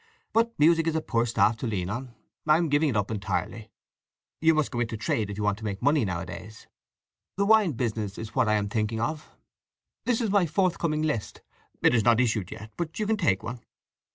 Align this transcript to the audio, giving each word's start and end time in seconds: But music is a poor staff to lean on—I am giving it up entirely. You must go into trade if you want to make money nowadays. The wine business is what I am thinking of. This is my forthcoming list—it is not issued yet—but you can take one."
But 0.33 0.57
music 0.57 0.87
is 0.87 0.95
a 0.95 1.01
poor 1.01 1.27
staff 1.27 1.57
to 1.57 1.67
lean 1.67 1.87
on—I 1.91 2.57
am 2.57 2.69
giving 2.69 2.89
it 2.89 2.97
up 2.97 3.11
entirely. 3.11 3.69
You 4.39 4.55
must 4.55 4.71
go 4.71 4.79
into 4.79 4.97
trade 4.97 5.29
if 5.29 5.37
you 5.37 5.43
want 5.43 5.59
to 5.59 5.63
make 5.63 5.79
money 5.79 6.03
nowadays. 6.05 6.65
The 7.35 7.45
wine 7.45 7.73
business 7.73 8.17
is 8.17 8.33
what 8.33 8.49
I 8.49 8.55
am 8.55 8.67
thinking 8.67 8.99
of. 8.99 9.29
This 10.05 10.19
is 10.19 10.31
my 10.31 10.47
forthcoming 10.47 11.03
list—it 11.03 11.93
is 11.93 12.03
not 12.03 12.19
issued 12.19 12.49
yet—but 12.49 12.97
you 12.97 13.05
can 13.05 13.15
take 13.17 13.43
one." 13.43 13.59